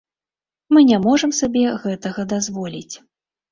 [0.75, 2.95] Мы не можам сабе гэтага дазволіць.